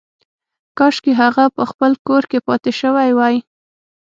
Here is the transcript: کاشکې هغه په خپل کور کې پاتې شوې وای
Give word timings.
کاشکې 0.77 1.13
هغه 1.21 1.43
په 1.55 1.63
خپل 1.71 1.91
کور 2.07 2.23
کې 2.31 2.39
پاتې 2.47 2.71
شوې 2.79 3.09
وای 3.17 3.35